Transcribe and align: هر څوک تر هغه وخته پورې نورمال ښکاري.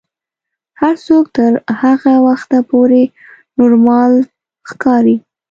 هر 0.81 0.95
څوک 1.07 1.25
تر 1.37 1.51
هغه 1.81 2.13
وخته 2.27 2.57
پورې 2.69 3.03
نورمال 3.57 4.13
ښکاري. 4.69 5.15